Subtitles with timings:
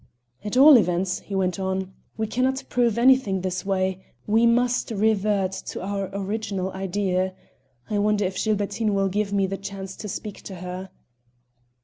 [0.43, 4.89] "At all events," he went on, "we can not prove anything this way; we must
[4.89, 7.35] revert to our original idea.
[7.87, 10.89] I wonder if Gilbertine will give me the chance to speak to her."